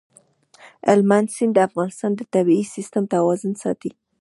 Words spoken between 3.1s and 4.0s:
توازن ساتي.